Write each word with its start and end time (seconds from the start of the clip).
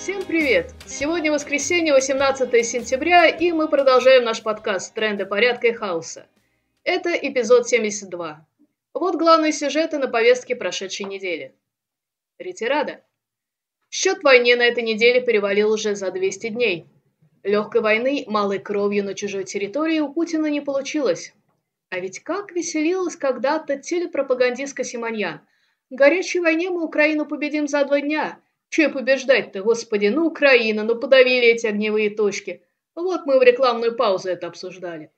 Всем 0.00 0.24
привет! 0.24 0.72
Сегодня 0.86 1.30
воскресенье, 1.30 1.92
18 1.92 2.66
сентября, 2.66 3.26
и 3.26 3.52
мы 3.52 3.68
продолжаем 3.68 4.24
наш 4.24 4.42
подкаст 4.42 4.94
«Тренды 4.94 5.26
порядка 5.26 5.66
и 5.66 5.72
хаоса». 5.72 6.26
Это 6.84 7.10
эпизод 7.10 7.68
72. 7.68 8.46
Вот 8.94 9.16
главные 9.16 9.52
сюжеты 9.52 9.98
на 9.98 10.08
повестке 10.08 10.56
прошедшей 10.56 11.04
недели. 11.04 11.54
Ретирада. 12.38 13.02
Счет 13.90 14.22
войне 14.22 14.56
на 14.56 14.62
этой 14.62 14.82
неделе 14.82 15.20
перевалил 15.20 15.70
уже 15.70 15.94
за 15.94 16.10
200 16.10 16.48
дней. 16.48 16.86
Легкой 17.42 17.82
войны, 17.82 18.24
малой 18.26 18.58
кровью 18.58 19.04
на 19.04 19.12
чужой 19.12 19.44
территории 19.44 20.00
у 20.00 20.10
Путина 20.10 20.46
не 20.46 20.62
получилось. 20.62 21.34
А 21.90 22.00
ведь 22.00 22.20
как 22.20 22.52
веселилась 22.52 23.16
когда-то 23.16 23.76
телепропагандистка 23.76 24.82
Симоньян. 24.82 25.42
В 25.90 25.94
горячей 25.94 26.40
войне 26.40 26.70
мы 26.70 26.84
Украину 26.84 27.26
победим 27.26 27.68
за 27.68 27.84
два 27.84 28.00
дня– 28.00 28.40
Че 28.70 28.88
побеждать-то, 28.88 29.62
господи, 29.62 30.06
ну 30.06 30.26
Украина, 30.26 30.84
ну 30.84 30.94
подавили 30.94 31.48
эти 31.48 31.66
огневые 31.66 32.08
точки. 32.10 32.64
Вот 32.94 33.26
мы 33.26 33.40
в 33.40 33.42
рекламную 33.42 33.96
паузу 33.96 34.28
это 34.28 34.46
обсуждали. 34.46 35.10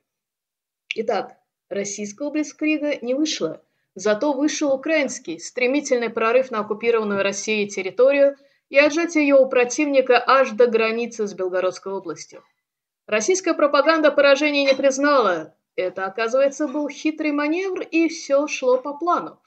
Итак, 0.94 1.36
российского 1.68 2.30
Блицкрига 2.30 2.96
не 3.02 3.12
вышло. 3.12 3.62
Зато 3.94 4.32
вышел 4.32 4.72
украинский, 4.72 5.38
стремительный 5.38 6.08
прорыв 6.08 6.50
на 6.50 6.60
оккупированную 6.60 7.22
Россией 7.22 7.68
территорию 7.68 8.36
и 8.70 8.78
отжатие 8.78 9.28
ее 9.28 9.34
у 9.34 9.46
противника 9.50 10.22
аж 10.26 10.52
до 10.52 10.66
границы 10.66 11.26
с 11.26 11.34
Белгородской 11.34 11.92
областью. 11.92 12.42
Российская 13.06 13.52
пропаганда 13.52 14.10
поражения 14.10 14.64
не 14.64 14.74
признала. 14.74 15.54
Это, 15.76 16.06
оказывается, 16.06 16.68
был 16.68 16.88
хитрый 16.88 17.32
маневр, 17.32 17.82
и 17.82 18.08
все 18.08 18.46
шло 18.46 18.78
по 18.78 18.94
плану. 18.94 19.41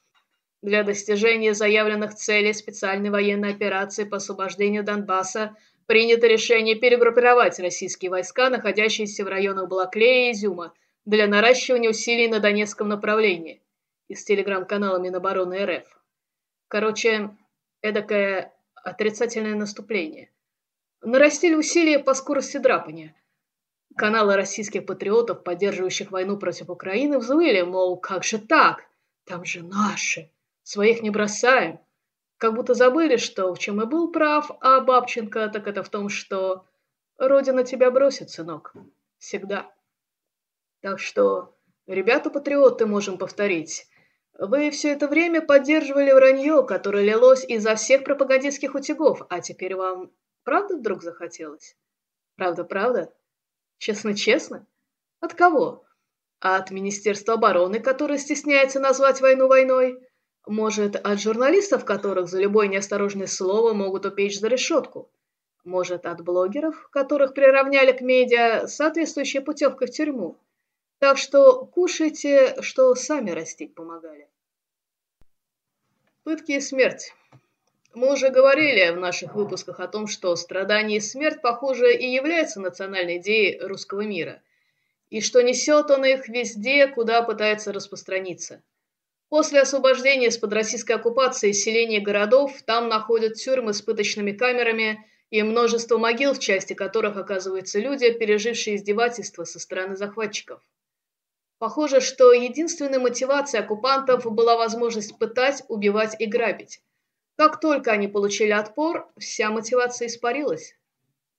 Для 0.62 0.84
достижения 0.84 1.54
заявленных 1.54 2.16
целей 2.16 2.54
специальной 2.54 3.09
военной 3.09 3.52
операции 3.52 4.03
по 4.03 4.17
освобождению 4.17 4.84
Донбасса 4.84 5.56
принято 5.86 6.28
решение 6.28 6.75
перегруппировать 6.75 7.59
российские 7.59 8.09
войска, 8.12 8.50
находящиеся 8.50 9.23
в 9.23 9.28
районах 9.28 9.67
Балаклея 9.67 10.30
и 10.30 10.31
Изюма, 10.34 10.73
для 11.06 11.28
наращивания 11.28 11.89
усилий 11.89 12.28
на 12.28 12.39
Донецком 12.39 12.88
направлении 12.88 13.62
из 14.08 14.23
телеграм-канала 14.23 14.97
Минобороны 14.97 15.66
РФ. 15.66 16.00
Короче, 16.67 17.30
эдакое 17.81 18.52
отрицательное 18.73 19.56
наступление. 19.56 20.31
Нарастили 21.02 21.53
усилия 21.53 22.00
по 22.00 22.16
скорости 22.16 22.58
драпания. 22.58 23.16
Каналы 23.95 24.36
российских 24.36 24.86
патриотов, 24.86 25.44
поддерживающих 25.44 26.12
войну 26.12 26.38
против 26.38 26.69
Украины, 26.69 27.19
взвыли, 27.19 27.62
мол, 27.62 27.97
как 27.97 28.23
же 28.23 28.40
так? 28.40 28.84
Там 29.25 29.45
же 29.45 29.64
наши. 29.64 30.30
Своих 30.66 31.03
не 31.03 31.11
бросаем. 31.11 31.80
Как 32.38 32.55
будто 32.55 32.73
забыли, 32.73 33.17
что 33.17 33.53
в 33.53 33.59
чем 33.59 33.83
и 33.83 33.85
был 33.85 34.11
прав, 34.11 34.49
а 34.61 34.81
Бабченко 34.81 35.47
так 35.49 35.67
это 35.67 35.83
в 35.83 35.89
том, 35.89 36.09
что 36.09 36.66
Родина 37.19 37.63
тебя 37.63 37.91
бросит, 37.91 38.31
сынок. 38.31 38.73
Всегда. 39.19 39.72
Так 40.81 40.99
что, 40.99 41.55
ребята-патриоты, 41.85 42.88
можем 42.88 43.19
повторить. 43.19 43.88
Вы 44.39 44.72
все 44.72 44.94
это 44.94 45.07
время 45.07 45.44
поддерживали 45.44 46.11
вранье, 46.11 46.66
которое 46.66 47.03
лилось 47.03 47.45
изо 47.47 47.75
всех 47.75 48.03
пропагандистских 48.03 48.73
утюгов, 48.73 49.22
а 49.29 49.41
теперь 49.41 49.75
вам 49.75 50.11
правда 50.44 50.77
вдруг 50.77 51.03
захотелось? 51.03 51.77
Правда-правда? 52.38 53.13
Честно-честно? 53.77 54.66
От 55.19 55.35
кого? 55.35 55.85
От 56.39 56.72
Министерства 56.72 57.35
обороны, 57.35 57.79
которое 57.79 58.17
стесняется 58.17 58.79
назвать 58.79 59.22
войну 59.22 59.47
войной? 59.47 60.02
Может, 60.47 60.95
от 60.95 61.19
журналистов, 61.19 61.85
которых 61.85 62.27
за 62.27 62.39
любое 62.39 62.67
неосторожное 62.67 63.25
слово 63.25 63.73
могут 63.73 64.05
упечь 64.05 64.39
за 64.39 64.47
решетку? 64.47 65.09
Может, 65.63 66.05
от 66.05 66.21
блогеров, 66.21 66.88
которых 66.89 67.33
приравняли 67.33 67.91
к 67.91 68.01
медиа 68.01 68.67
соответствующей 68.67 69.39
путевкой 69.39 69.88
в 69.88 69.91
тюрьму? 69.91 70.38
Так 71.00 71.17
что 71.17 71.66
кушайте, 71.66 72.61
что 72.61 72.94
сами 72.94 73.31
растить 73.31 73.73
помогали. 73.73 74.29
Пытки 76.23 76.53
и 76.53 76.59
смерть. 76.59 77.13
Мы 77.95 78.13
уже 78.13 78.29
говорили 78.29 78.91
в 78.91 79.00
наших 79.00 79.34
выпусках 79.34 79.79
о 79.79 79.88
том, 79.88 80.05
что 80.05 80.35
страдание 80.35 80.97
и 80.97 81.01
смерть, 81.01 81.41
похоже, 81.41 81.95
и 81.95 82.05
являются 82.05 82.61
национальной 82.61 83.17
идеей 83.17 83.59
русского 83.61 84.01
мира, 84.01 84.44
и 85.09 85.22
что 85.22 85.41
несет 85.41 85.89
он 85.89 86.05
их 86.05 86.28
везде, 86.28 86.88
куда 86.88 87.23
пытается 87.23 87.73
распространиться– 87.73 88.61
После 89.35 89.59
освобождения 89.59 90.28
из-под 90.28 90.53
российской 90.53 90.94
оккупации 90.94 91.51
селений 91.51 92.00
городов 92.00 92.53
там 92.66 92.88
находят 92.88 93.34
тюрьмы 93.34 93.73
с 93.73 93.81
пыточными 93.81 94.31
камерами 94.31 95.06
и 95.29 95.44
множество 95.44 95.97
могил, 95.97 96.34
в 96.34 96.40
части 96.40 96.72
которых 96.72 97.18
оказываются 97.18 97.81
люди, 97.81 98.09
пережившие 98.13 98.78
издевательства 98.78 99.44
со 99.44 99.59
стороны 99.59 99.97
захватчиков. 99.97 100.62
Похоже, 101.57 102.00
что 102.00 102.31
единственной 102.31 102.97
мотивацией 102.97 103.62
оккупантов 103.62 104.23
была 104.23 104.56
возможность 104.56 105.19
пытать, 105.19 105.63
убивать 105.67 106.16
и 106.17 106.28
грабить. 106.28 106.79
Как 107.35 107.59
только 107.59 107.91
они 107.91 108.07
получили 108.07 108.52
отпор, 108.52 109.12
вся 109.19 109.52
мотивация 109.52 110.07
испарилась. 110.07 110.78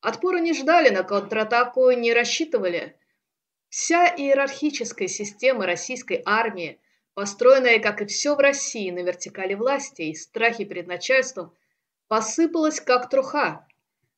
Отпора 0.02 0.36
не 0.36 0.52
ждали, 0.52 0.90
на 0.90 1.02
контратаку 1.02 1.90
не 1.92 2.12
рассчитывали. 2.12 2.94
Вся 3.70 4.06
иерархическая 4.06 5.08
система 5.08 5.64
российской 5.64 6.20
армии– 6.26 6.78
построенная, 7.16 7.78
как 7.78 8.02
и 8.02 8.04
все 8.04 8.34
в 8.34 8.40
России, 8.40 8.90
на 8.90 8.98
вертикали 8.98 9.54
власти 9.54 10.02
и 10.02 10.14
страхе 10.14 10.66
перед 10.66 10.86
начальством, 10.86 11.50
посыпалась 12.08 12.78
как 12.78 13.08
труха. 13.08 13.66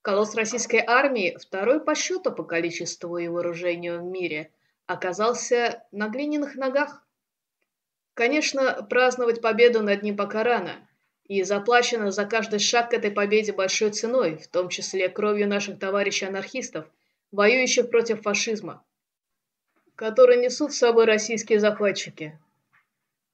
Колосс 0.03 0.35
российской 0.35 0.83
армии, 0.85 1.39
второй 1.41 1.81
по 1.81 1.95
счету 1.95 2.33
по 2.33 2.43
количеству 2.43 3.17
и 3.17 3.29
вооружению 3.29 4.01
в 4.01 4.03
мире, 4.03 4.51
оказался 4.87 5.85
на 5.93 6.09
глиняных 6.09 6.57
ногах. 6.57 7.07
Конечно, 8.15 8.85
праздновать 8.91 9.41
победу 9.41 9.81
над 9.81 10.03
ним 10.03 10.17
пока 10.17 10.43
рано, 10.43 10.73
и 11.23 11.45
заплачено 11.45 12.11
за 12.11 12.25
каждый 12.25 12.59
шаг 12.59 12.91
к 12.91 12.95
этой 12.95 13.13
победе 13.13 13.53
большой 13.53 13.91
ценой, 13.91 14.39
в 14.39 14.49
том 14.49 14.71
числе 14.71 15.09
кровью 15.09 15.47
наших 15.47 15.79
товарищей-анархистов, 15.79 16.87
воюющих 17.31 17.91
против 17.91 18.23
фашизма, 18.23 18.85
которые 19.95 20.41
несут 20.41 20.73
с 20.73 20.79
собой 20.79 21.05
российские 21.05 21.61
захватчики. 21.61 22.37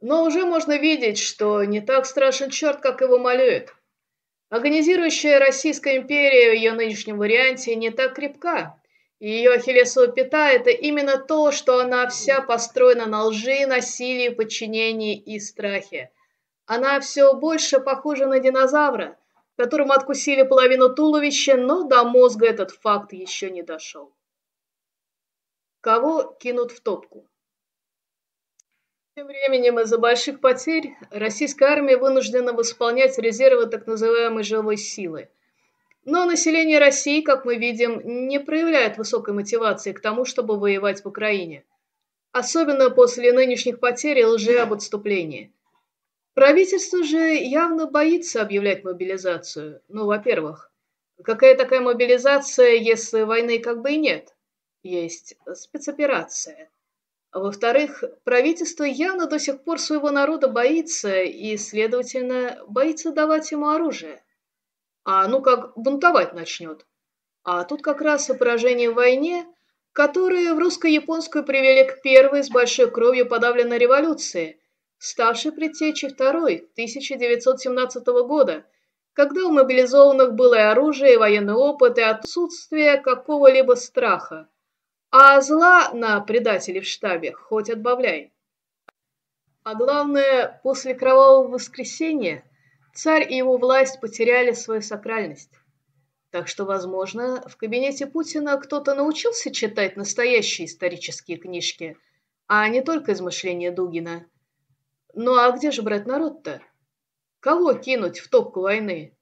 Но 0.07 0.25
уже 0.25 0.45
можно 0.45 0.77
видеть, 0.77 1.17
что 1.17 1.65
не 1.65 1.81
так 1.81 2.05
страшен 2.05 2.51
черт, 2.51 2.83
как 2.83 3.01
его 3.01 3.19
малюют. 3.19 3.75
Организирующая 4.51 5.39
Российская 5.39 5.97
империя 5.97 6.51
в 6.51 6.57
ее 6.57 6.73
нынешнем 6.73 7.17
варианте 7.17 7.75
не 7.75 7.89
так 7.89 8.15
крепка. 8.15 8.79
И 9.19 9.31
ее 9.31 9.55
ахиллесова 9.55 10.09
пята– 10.09 10.51
это 10.53 10.69
именно 10.69 11.17
то, 11.17 11.53
что 11.53 11.81
она 11.81 12.07
вся 12.11 12.43
построена 12.43 13.07
на 13.07 13.25
лжи, 13.25 13.65
насилии, 13.67 14.29
подчинении 14.29 15.17
и 15.17 15.41
страхе. 15.41 16.11
Она 16.67 17.01
все 17.01 17.33
больше 17.33 17.81
похожа 17.81 18.27
на 18.27 18.41
динозавра, 18.41 19.19
которому 19.57 19.95
откусили 19.95 20.43
половину 20.43 20.95
туловища, 20.95 21.57
но 21.57 21.85
до 21.85 22.05
мозга 22.05 22.45
этот 22.45 22.73
факт 22.73 23.15
еще 23.15 23.51
не 23.51 23.63
дошел. 23.63 24.13
Кого 25.81 26.37
кинут 26.39 26.73
в 26.73 26.83
топку? 26.83 27.27
Тем 29.17 29.29
временем 29.29 29.79
из-за 29.79 29.97
больших 29.97 30.41
потерь 30.41 30.97
российская 31.11 31.67
армия 31.67 31.97
вынуждена 31.97 32.53
восполнять 32.53 33.17
резервы 33.17 33.67
так 33.67 33.87
называемой 33.87 34.43
живой 34.43 34.77
силы. 34.77 35.29
Но 36.05 36.25
население 36.25 36.81
России, 36.81 37.21
как 37.21 37.45
мы 37.45 37.55
видим, 37.55 38.01
не 38.27 38.41
проявляет 38.41 38.99
высокой 38.99 39.33
мотивации 39.33 39.93
к 39.93 40.01
тому, 40.01 40.25
чтобы 40.25 40.59
воевать 40.59 41.05
в 41.05 41.07
Украине. 41.07 41.65
Особенно 42.33 42.91
после 42.91 43.33
нынешних 43.33 43.79
потерь 43.79 44.19
и 44.19 44.25
лжи 44.25 44.59
об 44.59 44.73
отступлении. 44.73 45.53
Правительство 46.35 47.05
же 47.05 47.37
явно 47.37 47.87
боится 47.87 48.43
объявлять 48.43 48.83
мобилизацию. 48.83 49.81
Ну, 49.87 50.07
во-первых, 50.07 50.73
какая 51.23 51.55
такая 51.55 51.81
мобилизация, 51.81 52.73
если 52.73 53.23
войны 53.23 53.61
как 53.61 53.81
бы 53.81 53.93
и 53.93 53.97
нет? 53.97 54.35
Есть 54.83 55.37
спецоперация. 55.55 56.69
А 57.35 57.41
во-вторых, 57.41 58.05
правительство 58.23 58.85
явно 58.85 59.27
до 59.27 59.41
сих 59.41 59.65
пор 59.65 59.81
своего 59.81 60.13
народа 60.13 60.47
боится 60.47 61.23
и, 61.23 61.57
следовательно, 61.57 62.63
боится 62.69 63.11
давать 63.11 63.51
ему 63.51 63.71
оружие. 63.71 64.23
А 65.03 65.27
ну 65.27 65.43
как 65.43 65.77
бунтовать 65.77 66.33
начнет. 66.33 66.87
А 67.43 67.65
тут 67.65 67.83
как 67.83 68.01
раз 68.03 68.31
и 68.31 68.35
поражение 68.35 68.93
в 68.93 68.95
войне, 68.95 69.47
которые 69.93 70.55
в 70.55 70.61
русско-японскую 70.61 71.45
привели 71.45 71.83
к 71.83 72.03
первой 72.03 72.45
с 72.45 72.51
большой 72.51 72.89
кровью 72.89 73.27
подавленной 73.27 73.79
революции, 73.79 74.61
ставшей 74.99 75.51
предтечей 75.51 76.11
второй, 76.11 76.69
1917 76.75 78.07
года, 78.29 78.65
когда 79.13 79.43
у 79.43 79.51
мобилизованных 79.51 80.35
было 80.35 80.55
и 80.55 80.59
оружие, 80.59 81.15
и 81.15 81.17
военный 81.17 81.55
опыт, 81.55 81.99
и 81.99 82.03
отсутствие 82.03 82.99
какого-либо 82.99 83.73
страха. 83.75 84.49
А 85.17 85.41
зла 85.41 85.93
на 85.93 86.21
предателей 86.21 86.81
в 86.81 86.89
штабе 86.89 87.35
хоть 87.35 87.71
отбавляй. 87.71 88.33
А 89.63 89.77
главное, 89.77 90.61
после 90.65 90.93
кровавого 90.93 91.53
воскресенья 91.53 92.43
царь 92.93 93.33
и 93.33 93.37
его 93.37 93.57
власть 93.57 94.01
потеряли 94.01 94.51
свою 94.51 94.83
сакральность. 94.83 95.53
Так 96.33 96.49
что, 96.49 96.65
возможно, 96.65 97.45
в 97.47 97.57
кабинете 97.57 98.09
Путина 98.09 98.57
кто-то 98.57 98.97
научился 98.97 99.53
читать 99.53 99.97
настоящие 99.97 100.67
исторические 100.67 101.37
книжки, 101.37 101.97
а 102.49 102.69
не 102.69 102.83
только 102.83 103.13
измышления 103.13 103.71
Дугина. 103.71 104.27
Ну 105.15 105.39
а 105.39 105.53
где 105.53 105.71
же 105.71 105.83
брать 105.83 106.07
народ-то? 106.07 106.61
Кого 107.39 107.75
кинуть 107.75 108.19
в 108.19 108.29
топку 108.29 108.63
войны? 108.63 109.17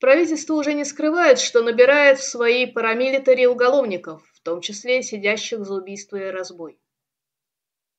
Правительство 0.00 0.54
уже 0.54 0.74
не 0.74 0.84
скрывает, 0.84 1.38
что 1.38 1.62
набирает 1.62 2.18
в 2.18 2.28
свои 2.28 2.66
парамилитари 2.66 3.46
уголовников, 3.46 4.24
том 4.46 4.60
числе 4.62 5.02
сидящих 5.02 5.64
за 5.64 5.74
убийство 5.74 6.16
и 6.16 6.30
разбой. 6.30 6.78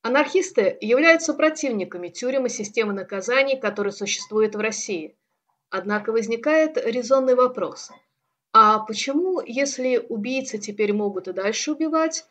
Анархисты 0.01 0.77
являются 0.81 1.33
противниками 1.33 2.09
тюрем 2.09 2.47
и 2.47 2.49
системы 2.49 2.93
наказаний, 2.93 3.59
которые 3.59 3.93
существуют 3.93 4.55
в 4.55 4.59
России. 4.59 5.15
Однако 5.69 6.11
возникает 6.11 6.77
резонный 6.77 7.35
вопрос. 7.35 7.91
А 8.53 8.79
почему, 8.79 9.41
если 9.45 9.97
убийцы 9.97 10.57
теперь 10.57 10.93
могут 10.93 11.27
и 11.27 11.33
дальше 11.33 11.73
убивать, 11.73 12.25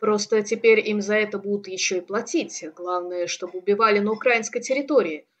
просто 0.00 0.42
теперь 0.42 0.80
им 0.88 1.00
за 1.00 1.14
это 1.14 1.38
будут 1.38 1.68
еще 1.68 1.98
и 1.98 2.00
платить, 2.00 2.64
главное, 2.74 3.28
чтобы 3.28 3.58
убивали 3.58 4.00
на 4.00 4.10
украинской 4.10 4.60
территории– 4.60 5.28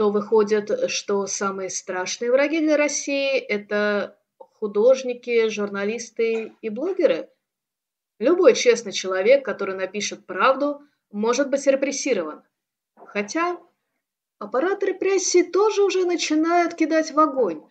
то 0.00 0.10
выходит, 0.10 0.90
что 0.90 1.26
самые 1.26 1.68
страшные 1.68 2.32
враги 2.32 2.60
для 2.60 2.78
России– 2.78 3.36
это 3.38 4.16
художники, 4.38 5.48
журналисты 5.50 6.54
и 6.62 6.70
блогеры? 6.70 7.28
Любой 8.20 8.54
честный 8.54 8.92
человек, 8.92 9.46
который 9.46 9.74
напишет 9.74 10.26
правду, 10.26 10.82
может 11.10 11.48
быть 11.48 11.66
репрессирован. 11.66 12.42
Хотя 12.94 13.58
аппарат 14.38 14.82
репрессий 14.82 15.42
тоже 15.42 15.82
уже 15.82 16.04
начинает 16.04 16.74
кидать 16.74 17.12
в 17.12 17.18
огонь, 17.18 17.62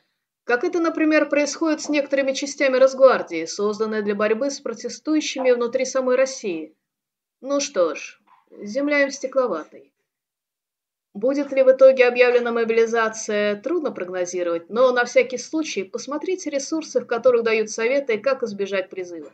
как 0.46 0.64
это, 0.64 0.80
например, 0.80 1.30
происходит 1.30 1.82
с 1.82 1.90
некоторыми 1.90 2.32
частями 2.32 2.78
Росгвардии, 2.78 3.46
созданной 3.46 4.02
для 4.02 4.16
борьбы 4.16 4.50
с 4.50 4.60
протестующими 4.60 5.52
внутри 5.52 5.86
самой 5.86 6.16
России. 6.16 6.76
Ну 7.42 7.60
что 7.60 7.94
ж, 7.94 8.20
земля 8.50 9.04
им 9.04 9.12
стекловатой. 9.12 9.94
Будет 11.14 11.52
ли 11.52 11.62
в 11.62 11.72
итоге 11.72 12.08
объявлена 12.08 12.52
мобилизация, 12.52 13.56
трудно 13.62 13.92
прогнозировать, 13.92 14.68
но 14.68 14.92
на 14.94 15.06
всякий 15.06 15.38
случай 15.38 15.84
посмотрите 15.84 16.50
ресурсы, 16.50 17.02
в 17.02 17.06
которых 17.06 17.44
дают 17.44 17.70
советы, 17.70 18.18
как 18.18 18.42
избежать 18.42 18.90
призыва. 18.90 19.32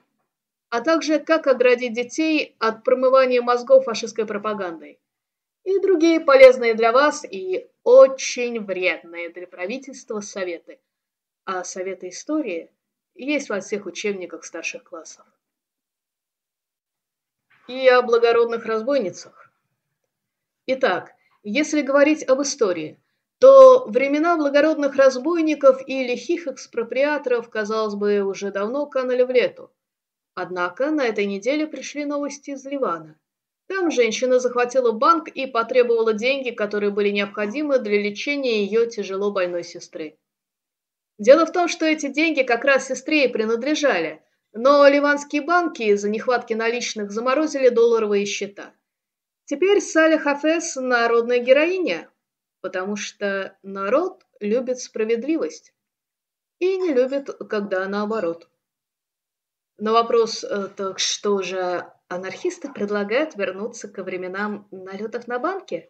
А 0.76 0.82
также, 0.82 1.20
как 1.20 1.48
оградить 1.48 1.94
детей 1.94 2.58
от 2.60 2.84
промывания 2.84 3.42
мозгов 3.42 3.86
фашистской 3.86 4.26
пропагандой. 4.26 5.00
И 5.64 5.80
другие 5.80 6.20
полезные 6.20 6.74
для 6.74 6.92
вас 6.92 7.24
и 7.24 7.70
очень 7.86 8.60
вредные 8.60 9.30
для 9.30 9.48
правительства 9.48 10.20
советы. 10.20 10.82
А 11.46 11.64
советы 11.64 12.10
истории 12.10 12.70
есть 13.14 13.48
во 13.48 13.62
всех 13.62 13.86
учебниках 13.86 14.44
старших 14.44 14.84
классов. 14.84 15.26
И 17.70 17.88
о 17.88 18.02
благородных 18.02 18.66
разбойницах. 18.66 19.50
Итак, 20.66 21.14
если 21.44 21.84
говорить 21.84 22.28
об 22.28 22.42
истории, 22.42 23.00
то 23.40 23.86
времена 23.88 24.36
благородных 24.36 24.98
разбойников 24.98 25.88
и 25.88 26.04
лихих 26.04 26.48
экспроприаторов, 26.48 27.50
казалось 27.50 27.96
бы, 27.96 28.20
уже 28.24 28.52
давно 28.52 28.88
канули 28.88 29.24
в 29.24 29.30
лету. 29.30 29.72
Однако 30.36 30.92
на 30.92 31.06
этой 31.06 31.26
неделе 31.26 31.66
пришли 31.66 32.04
новости 32.04 32.52
из 32.52 32.66
Ливана. 32.66 33.18
Там 33.68 33.90
женщина 33.90 34.40
захватила 34.40 34.92
банк 34.92 35.30
и 35.30 35.48
потребовала 35.48 36.14
деньги, 36.14 36.52
которые 36.52 36.92
были 36.92 37.10
необходимы 37.10 37.80
для 37.80 38.00
лечения 38.02 38.64
ее 38.66 38.86
тяжело 38.88 39.32
больной 39.32 39.64
сестры. 39.64 40.18
Дело 41.18 41.46
в 41.46 41.54
том, 41.54 41.70
что 41.70 41.86
эти 41.86 42.10
деньги 42.10 42.44
как 42.44 42.66
раз 42.66 42.88
сестре 42.88 43.26
и 43.26 43.32
принадлежали, 43.32 44.22
но 44.52 44.86
ливанские 44.88 45.42
банки 45.42 45.84
из-за 45.84 46.10
нехватки 46.10 46.54
наличных 46.54 47.12
заморозили 47.12 47.70
долларовые 47.70 48.26
счета. 48.26 48.74
Теперь 49.46 49.80
Саля 49.80 50.20
Хафес– 50.20 50.76
народная 50.76 51.40
героиня, 51.40 52.10
потому 52.60 52.98
что 52.98 53.58
народ 53.64 54.26
любит 54.42 54.80
справедливость 54.80 55.74
и 56.60 56.78
не 56.78 56.94
любит, 56.94 57.30
когда 57.50 57.88
наоборот. 57.88 58.50
На 59.78 59.92
вопрос, 59.92 60.44
э, 60.44 60.70
так 60.76 61.00
что 61.00 61.42
же, 61.42 61.86
анархисты 62.08 62.72
предлагают 62.72 63.36
вернуться 63.36 63.88
ко 63.88 64.04
временам 64.04 64.68
налетов 64.72 65.28
на 65.28 65.40
банки? 65.40 65.90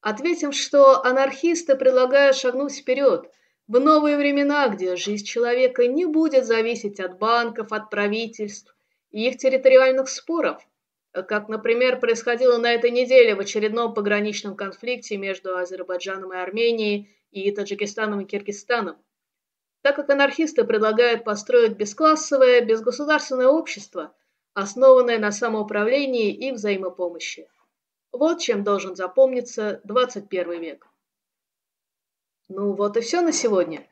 Ответим, 0.00 0.52
что 0.52 1.04
анархисты 1.04 1.76
предлагают 1.76 2.36
шагнуть 2.36 2.76
вперед, 2.76 3.30
в 3.66 3.80
новые 3.80 4.16
времена, 4.16 4.68
где 4.68 4.96
жизнь 4.96 5.24
человека 5.24 5.86
не 5.86 6.04
будет 6.04 6.44
зависеть 6.44 7.00
от 7.00 7.18
банков, 7.18 7.72
от 7.72 7.90
правительств 7.90 8.76
и 9.10 9.28
их 9.28 9.38
территориальных 9.38 10.08
споров– 10.08 10.62
как, 11.22 11.48
например, 11.48 11.98
происходило 11.98 12.58
на 12.58 12.72
этой 12.72 12.90
неделе 12.90 13.34
в 13.34 13.40
очередном 13.40 13.94
пограничном 13.94 14.56
конфликте 14.56 15.16
между 15.16 15.56
Азербайджаном 15.56 16.32
и 16.32 16.36
Арменией 16.36 17.10
и 17.30 17.50
Таджикистаном 17.52 18.20
и 18.20 18.24
Киргизстаном. 18.26 18.96
Так 19.86 19.94
как 19.94 20.10
анархисты 20.10 20.64
предлагают 20.64 21.22
построить 21.22 21.76
бесклассовое, 21.76 22.60
безгосударственное 22.60 23.46
общество, 23.46 24.12
основанное 24.52 25.16
на 25.20 25.30
самоуправлении 25.30 26.34
и 26.34 26.50
взаимопомощи. 26.50 27.48
Вот 28.10 28.40
чем 28.40 28.64
должен 28.64 28.96
запомниться 28.96 29.80
21 29.84 30.60
век. 30.60 30.88
Ну 32.48 32.72
вот 32.72 32.96
и 32.96 33.00
все 33.00 33.20
на 33.20 33.30
сегодня. 33.30 33.86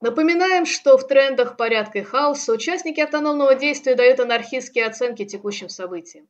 Напоминаем, 0.00 0.66
что 0.66 0.96
в 0.96 1.08
трендах 1.08 1.56
порядка 1.56 1.98
и 1.98 2.02
хаоса 2.02 2.52
участники 2.52 3.00
автономного 3.00 3.56
действия 3.56 3.96
дают 3.96 4.20
анархистские 4.20 4.86
оценки 4.86 5.24
текущим 5.24 5.68
событиям. 5.68 6.28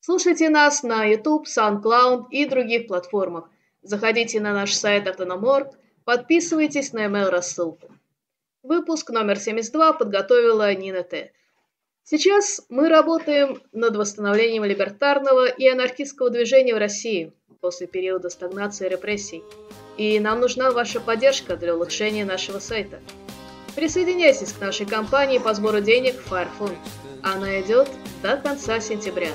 Слушайте 0.00 0.50
нас 0.50 0.82
на 0.82 1.06
YouTube, 1.06 1.46
SoundCloud 1.46 2.26
и 2.30 2.44
других 2.44 2.88
платформах. 2.88 3.48
Заходите 3.80 4.38
на 4.38 4.52
наш 4.52 4.74
сайт 4.74 5.08
Автономорг, 5.08 5.78
подписывайтесь 6.04 6.92
на 6.92 7.06
email-рассылку. 7.06 7.90
Выпуск 8.62 9.08
номер 9.08 9.38
72 9.38 9.94
подготовила 9.94 10.74
Нина 10.74 11.02
Т. 11.02 11.32
Сейчас 12.02 12.60
мы 12.68 12.90
работаем 12.90 13.62
над 13.72 13.96
восстановлением 13.96 14.64
либертарного 14.64 15.46
и 15.46 15.66
анархистского 15.66 16.28
движения 16.28 16.74
в 16.74 16.78
России 16.78 17.32
после 17.62 17.86
периода 17.86 18.28
стагнации 18.28 18.86
и 18.86 18.90
репрессий. 18.90 19.42
И 19.96 20.20
нам 20.20 20.40
нужна 20.40 20.72
ваша 20.72 21.00
поддержка 21.00 21.56
для 21.56 21.74
улучшения 21.74 22.26
нашего 22.26 22.58
сайта. 22.58 23.00
Присоединяйтесь 23.76 24.52
к 24.52 24.60
нашей 24.60 24.84
кампании 24.84 25.38
по 25.38 25.54
сбору 25.54 25.80
денег 25.80 26.20
в 26.20 26.30
Firephone. 26.30 26.76
Она 27.22 27.62
идет 27.62 27.88
до 28.22 28.36
конца 28.36 28.78
сентября. 28.80 29.30